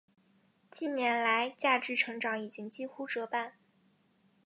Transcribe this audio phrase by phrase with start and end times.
[0.71, 3.53] 近年来价值成长已经几乎折半。